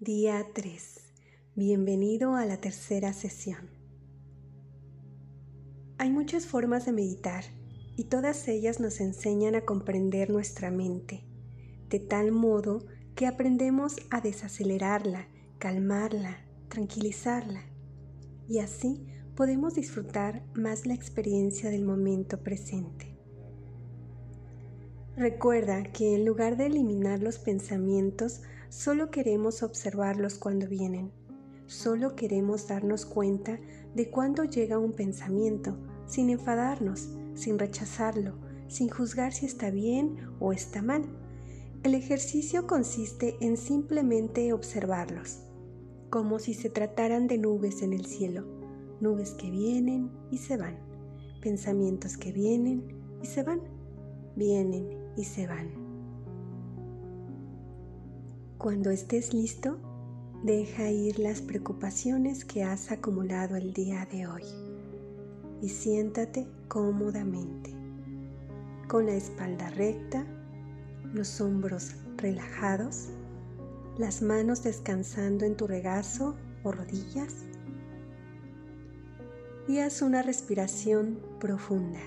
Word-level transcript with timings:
Día 0.00 0.46
3. 0.52 1.00
Bienvenido 1.54 2.34
a 2.34 2.44
la 2.44 2.58
tercera 2.58 3.14
sesión. 3.14 3.70
Hay 5.96 6.10
muchas 6.10 6.44
formas 6.44 6.84
de 6.84 6.92
meditar 6.92 7.44
y 7.96 8.04
todas 8.04 8.46
ellas 8.46 8.78
nos 8.78 9.00
enseñan 9.00 9.54
a 9.54 9.62
comprender 9.62 10.28
nuestra 10.28 10.70
mente, 10.70 11.24
de 11.88 11.98
tal 11.98 12.30
modo 12.30 12.84
que 13.14 13.26
aprendemos 13.26 13.96
a 14.10 14.20
desacelerarla, 14.20 15.28
calmarla, 15.58 16.44
tranquilizarla, 16.68 17.62
y 18.46 18.58
así 18.58 19.06
podemos 19.34 19.76
disfrutar 19.76 20.44
más 20.52 20.84
la 20.84 20.92
experiencia 20.92 21.70
del 21.70 21.86
momento 21.86 22.42
presente. 22.42 23.16
Recuerda 25.16 25.84
que 25.84 26.14
en 26.14 26.26
lugar 26.26 26.58
de 26.58 26.66
eliminar 26.66 27.22
los 27.22 27.38
pensamientos, 27.38 28.42
Solo 28.68 29.10
queremos 29.10 29.62
observarlos 29.62 30.38
cuando 30.38 30.66
vienen. 30.66 31.12
Solo 31.66 32.14
queremos 32.16 32.68
darnos 32.68 33.06
cuenta 33.06 33.58
de 33.94 34.10
cuándo 34.10 34.44
llega 34.44 34.78
un 34.78 34.92
pensamiento, 34.92 35.76
sin 36.06 36.30
enfadarnos, 36.30 37.08
sin 37.34 37.58
rechazarlo, 37.58 38.38
sin 38.68 38.88
juzgar 38.88 39.32
si 39.32 39.46
está 39.46 39.70
bien 39.70 40.16
o 40.40 40.52
está 40.52 40.82
mal. 40.82 41.04
El 41.82 41.94
ejercicio 41.94 42.66
consiste 42.66 43.36
en 43.40 43.56
simplemente 43.56 44.52
observarlos, 44.52 45.42
como 46.10 46.38
si 46.38 46.54
se 46.54 46.70
trataran 46.70 47.26
de 47.28 47.38
nubes 47.38 47.82
en 47.82 47.92
el 47.92 48.06
cielo, 48.06 48.44
nubes 49.00 49.32
que 49.32 49.50
vienen 49.50 50.10
y 50.30 50.38
se 50.38 50.56
van, 50.56 50.78
pensamientos 51.40 52.16
que 52.16 52.32
vienen 52.32 52.82
y 53.22 53.26
se 53.26 53.42
van, 53.42 53.60
vienen 54.34 54.88
y 55.16 55.24
se 55.24 55.46
van. 55.46 55.85
Cuando 58.66 58.90
estés 58.90 59.32
listo, 59.32 59.78
deja 60.42 60.90
ir 60.90 61.20
las 61.20 61.40
preocupaciones 61.40 62.44
que 62.44 62.64
has 62.64 62.90
acumulado 62.90 63.54
el 63.54 63.72
día 63.72 64.08
de 64.10 64.26
hoy 64.26 64.42
y 65.62 65.68
siéntate 65.68 66.48
cómodamente, 66.66 67.70
con 68.88 69.06
la 69.06 69.14
espalda 69.14 69.70
recta, 69.70 70.26
los 71.14 71.40
hombros 71.40 71.94
relajados, 72.16 73.10
las 73.98 74.20
manos 74.20 74.64
descansando 74.64 75.44
en 75.44 75.56
tu 75.56 75.68
regazo 75.68 76.34
o 76.64 76.72
rodillas 76.72 77.44
y 79.68 79.78
haz 79.78 80.02
una 80.02 80.22
respiración 80.22 81.20
profunda. 81.38 82.00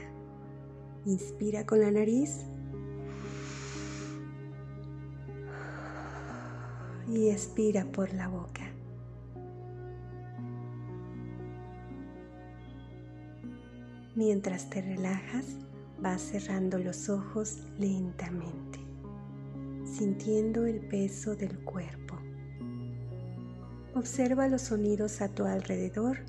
Inspira 1.05 1.65
con 1.65 1.79
la 1.79 1.91
nariz 1.91 2.43
y 7.11 7.29
expira 7.29 7.85
por 7.85 8.13
la 8.13 8.27
boca. 8.27 8.71
Mientras 14.15 14.69
te 14.69 14.81
relajas, 14.81 15.45
vas 16.01 16.21
cerrando 16.21 16.77
los 16.77 17.09
ojos 17.09 17.59
lentamente, 17.77 18.79
sintiendo 19.85 20.65
el 20.65 20.81
peso 20.81 21.35
del 21.35 21.57
cuerpo. 21.63 22.15
Observa 23.95 24.47
los 24.47 24.63
sonidos 24.63 25.21
a 25.21 25.29
tu 25.29 25.45
alrededor 25.45 26.19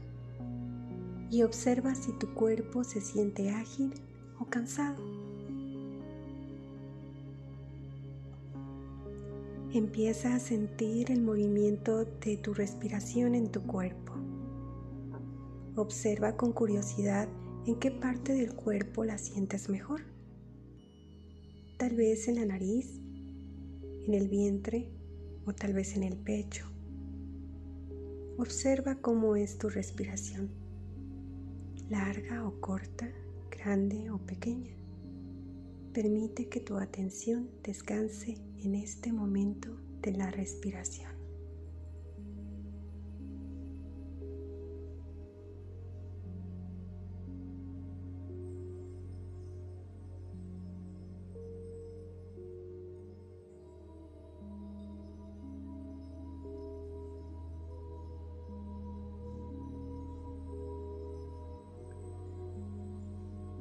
y 1.30 1.42
observa 1.42 1.94
si 1.94 2.12
tu 2.18 2.32
cuerpo 2.34 2.84
se 2.84 3.00
siente 3.00 3.50
ágil 3.50 3.92
o 4.38 4.46
cansado. 4.46 5.19
Empieza 9.72 10.34
a 10.34 10.40
sentir 10.40 11.12
el 11.12 11.22
movimiento 11.22 12.04
de 12.04 12.36
tu 12.36 12.52
respiración 12.54 13.36
en 13.36 13.52
tu 13.52 13.62
cuerpo. 13.62 14.14
Observa 15.76 16.36
con 16.36 16.52
curiosidad 16.52 17.28
en 17.68 17.76
qué 17.78 17.92
parte 17.92 18.32
del 18.32 18.52
cuerpo 18.52 19.04
la 19.04 19.16
sientes 19.16 19.68
mejor. 19.68 20.00
Tal 21.78 21.94
vez 21.94 22.26
en 22.26 22.34
la 22.34 22.46
nariz, 22.46 23.00
en 24.08 24.14
el 24.14 24.26
vientre 24.26 24.90
o 25.46 25.52
tal 25.52 25.72
vez 25.72 25.94
en 25.94 26.02
el 26.02 26.16
pecho. 26.16 26.66
Observa 28.38 28.96
cómo 28.96 29.36
es 29.36 29.56
tu 29.56 29.68
respiración, 29.68 30.50
larga 31.88 32.44
o 32.44 32.60
corta, 32.60 33.08
grande 33.52 34.10
o 34.10 34.18
pequeña. 34.18 34.79
Permite 35.92 36.48
que 36.48 36.60
tu 36.60 36.76
atención 36.76 37.50
descanse 37.64 38.38
en 38.58 38.76
este 38.76 39.12
momento 39.12 39.76
de 40.00 40.12
la 40.12 40.30
respiración. 40.30 41.10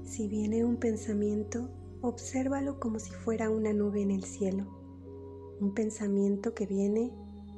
Si 0.03 0.27
viene 0.27 0.63
un 0.63 0.77
pensamiento, 0.77 1.69
Obsérvalo 2.01 2.79
como 2.79 2.97
si 2.97 3.11
fuera 3.11 3.49
una 3.49 3.73
nube 3.73 4.01
en 4.01 4.11
el 4.11 4.23
cielo, 4.23 4.65
un 5.59 5.73
pensamiento 5.73 6.53
que 6.53 6.65
viene, 6.65 7.11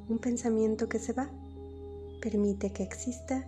un 0.09 0.17
pensamiento 0.17 0.89
que 0.89 0.97
se 0.97 1.13
va. 1.13 1.29
Permite 2.23 2.73
que 2.73 2.81
exista, 2.81 3.45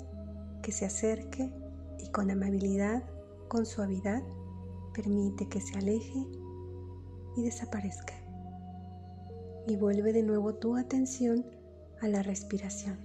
que 0.62 0.72
se 0.72 0.86
acerque 0.86 1.52
y 1.98 2.12
con 2.12 2.30
amabilidad, 2.30 3.04
con 3.48 3.66
suavidad, 3.66 4.22
permite 4.94 5.50
que 5.50 5.62
se 5.62 5.80
aleje 5.80 6.28
y 7.38 7.42
desaparezca. 7.42 8.14
Y 9.66 9.76
vuelve 9.78 10.14
de 10.14 10.22
nuevo 10.22 10.54
tu 10.54 10.76
atención 10.76 11.44
a 12.02 12.08
la 12.08 12.22
respiración, 12.22 13.00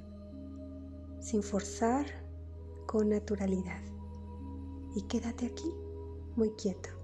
sin 1.21 1.43
forzar, 1.43 2.04
con 2.84 3.09
naturalidad. 3.09 3.81
Y 4.94 5.03
quédate 5.04 5.47
aquí, 5.47 5.72
muy 6.37 6.50
quieto 6.50 6.97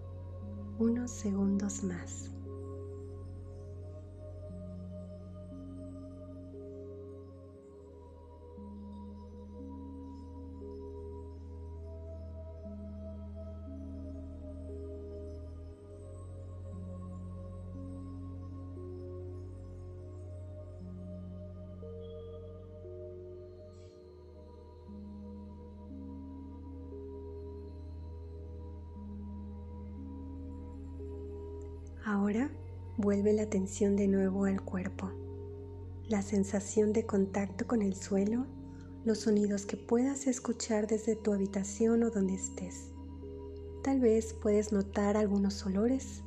unos 0.78 1.10
segundos 1.10 1.82
más. 1.84 2.33
Ahora 32.06 32.50
vuelve 32.98 33.32
la 33.32 33.44
atención 33.44 33.96
de 33.96 34.08
nuevo 34.08 34.44
al 34.44 34.60
cuerpo, 34.60 35.10
la 36.06 36.20
sensación 36.20 36.92
de 36.92 37.06
contacto 37.06 37.66
con 37.66 37.80
el 37.80 37.94
suelo, 37.94 38.44
los 39.06 39.20
sonidos 39.20 39.64
que 39.64 39.78
puedas 39.78 40.26
escuchar 40.26 40.86
desde 40.86 41.16
tu 41.16 41.32
habitación 41.32 42.02
o 42.02 42.10
donde 42.10 42.34
estés. 42.34 42.90
Tal 43.82 44.00
vez 44.00 44.34
puedes 44.34 44.70
notar 44.70 45.16
algunos 45.16 45.64
olores 45.64 46.22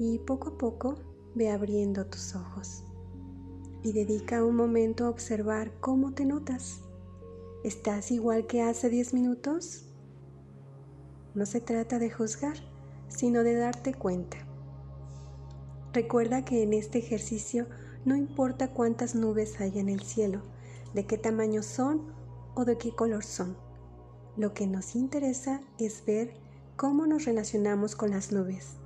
y 0.00 0.18
poco 0.18 0.48
a 0.48 0.58
poco 0.58 0.96
ve 1.36 1.48
abriendo 1.50 2.04
tus 2.06 2.34
ojos 2.34 2.82
y 3.84 3.92
dedica 3.92 4.44
un 4.44 4.56
momento 4.56 5.06
a 5.06 5.10
observar 5.10 5.78
cómo 5.78 6.12
te 6.12 6.24
notas. 6.24 6.80
¿Estás 7.62 8.10
igual 8.10 8.48
que 8.48 8.62
hace 8.62 8.90
10 8.90 9.14
minutos? 9.14 9.84
No 11.36 11.46
se 11.46 11.60
trata 11.60 12.00
de 12.00 12.10
juzgar, 12.10 12.56
sino 13.06 13.44
de 13.44 13.54
darte 13.54 13.94
cuenta. 13.94 14.51
Recuerda 15.92 16.44
que 16.44 16.62
en 16.62 16.72
este 16.72 16.98
ejercicio 16.98 17.66
no 18.04 18.16
importa 18.16 18.72
cuántas 18.72 19.14
nubes 19.14 19.60
hay 19.60 19.78
en 19.78 19.88
el 19.88 20.02
cielo, 20.02 20.40
de 20.94 21.06
qué 21.06 21.18
tamaño 21.18 21.62
son 21.62 22.02
o 22.54 22.64
de 22.64 22.78
qué 22.78 22.94
color 22.94 23.24
son. 23.24 23.56
Lo 24.36 24.54
que 24.54 24.66
nos 24.66 24.94
interesa 24.94 25.60
es 25.78 26.04
ver 26.06 26.34
cómo 26.76 27.06
nos 27.06 27.26
relacionamos 27.26 27.94
con 27.94 28.10
las 28.10 28.32
nubes, 28.32 28.76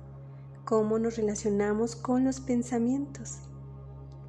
cómo 0.65 0.99
nos 0.99 1.15
relacionamos 1.15 1.95
con 1.95 2.25
los 2.25 2.41
pensamientos. 2.41 3.39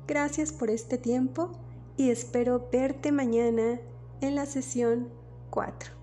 Gracias 0.07 0.53
por 0.53 0.71
este 0.71 0.99
tiempo 0.99 1.51
y 1.97 2.11
espero 2.11 2.69
verte 2.71 3.11
mañana 3.11 3.81
en 4.21 4.37
la 4.37 4.47
sesión 4.47 5.09
4. 5.51 5.98